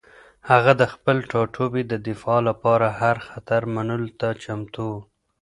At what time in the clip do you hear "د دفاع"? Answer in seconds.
1.87-2.39